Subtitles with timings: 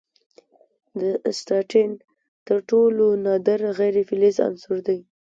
[1.01, 1.91] د اسټاټین
[2.47, 4.99] تر ټولو نادر غیر فلزي عنصر دی.